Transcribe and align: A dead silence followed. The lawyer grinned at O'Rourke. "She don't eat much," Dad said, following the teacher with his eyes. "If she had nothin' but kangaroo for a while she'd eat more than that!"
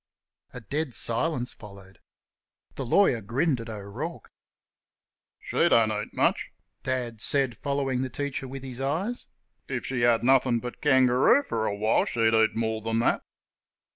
A 0.51 0.61
dead 0.61 0.95
silence 0.95 1.53
followed. 1.53 1.99
The 2.73 2.87
lawyer 2.87 3.21
grinned 3.21 3.61
at 3.61 3.69
O'Rourke. 3.69 4.31
"She 5.39 5.69
don't 5.69 5.91
eat 5.91 6.11
much," 6.15 6.49
Dad 6.81 7.21
said, 7.21 7.55
following 7.57 8.01
the 8.01 8.09
teacher 8.09 8.47
with 8.47 8.63
his 8.63 8.81
eyes. 8.81 9.27
"If 9.67 9.85
she 9.85 10.01
had 10.01 10.23
nothin' 10.23 10.57
but 10.59 10.81
kangaroo 10.81 11.43
for 11.43 11.67
a 11.67 11.75
while 11.75 12.05
she'd 12.05 12.33
eat 12.33 12.55
more 12.55 12.81
than 12.81 12.97
that!" 12.97 13.21